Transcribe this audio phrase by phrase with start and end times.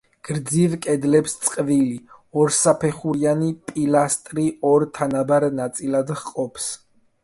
[0.27, 1.99] გრძივ კედლებს წყვილი,
[2.43, 6.73] ორსაფეხურიანი პილასტრი ორ თანაბარ ნაწილად ჰყოფს.